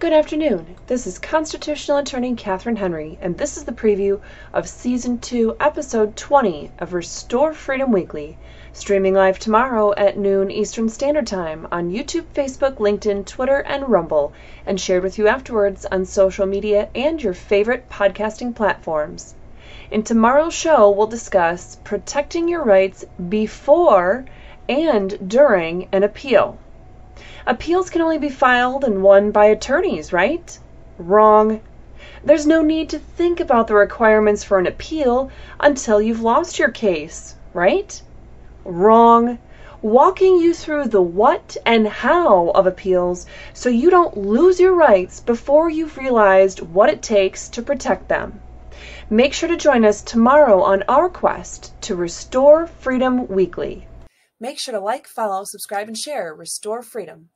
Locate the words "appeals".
27.46-27.90, 42.66-43.26